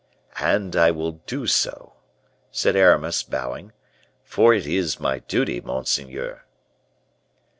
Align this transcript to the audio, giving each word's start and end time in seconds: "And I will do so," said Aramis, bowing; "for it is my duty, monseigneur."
"And 0.39 0.75
I 0.75 0.89
will 0.89 1.19
do 1.27 1.45
so," 1.45 1.93
said 2.49 2.75
Aramis, 2.75 3.21
bowing; 3.21 3.71
"for 4.23 4.51
it 4.51 4.65
is 4.65 4.99
my 4.99 5.19
duty, 5.19 5.61
monseigneur." 5.61 6.43